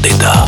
d'État. 0.00 0.47